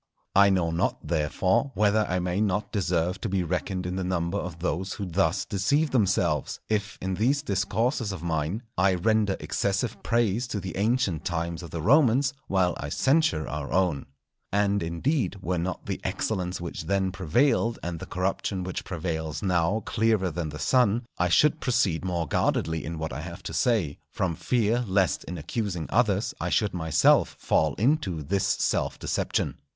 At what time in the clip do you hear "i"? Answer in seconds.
0.35-0.49, 2.09-2.17, 8.79-8.95, 12.79-12.89, 21.19-21.29, 23.13-23.21, 26.41-26.49